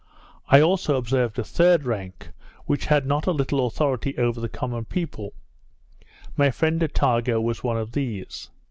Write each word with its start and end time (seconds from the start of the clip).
I 0.47 0.61
also 0.61 0.97
observed 0.97 1.37
a 1.37 1.43
third 1.43 1.83
rank, 1.83 2.31
who 2.65 2.75
had 2.89 3.05
not 3.05 3.27
a 3.27 3.31
little 3.31 3.67
authority 3.67 4.17
over 4.17 4.39
the 4.41 4.49
common 4.49 4.85
people; 4.85 5.31
my 6.35 6.49
friend 6.49 6.81
Attago 6.81 7.39
was 7.39 7.63
one 7.63 7.77
of 7.77 7.91
these. 7.91 8.49